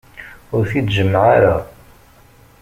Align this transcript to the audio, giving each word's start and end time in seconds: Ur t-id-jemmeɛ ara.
Ur 0.55 0.63
t-id-jemmeɛ 0.69 1.23
ara. 1.35 1.55